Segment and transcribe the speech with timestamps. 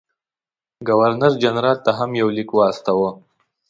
[0.87, 3.09] ګورنر جنرال ته هم یو لیک واستاوه.